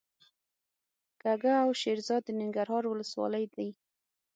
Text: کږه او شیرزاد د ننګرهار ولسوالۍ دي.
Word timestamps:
کږه 1.21 1.53
او 1.63 1.69
شیرزاد 1.81 2.21
د 2.25 2.29
ننګرهار 2.39 2.83
ولسوالۍ 2.87 3.45
دي. 3.55 3.69